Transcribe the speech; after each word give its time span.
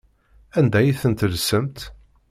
Anda 0.57 0.77
ay 0.79 0.91
ten-tellsemt? 1.01 1.79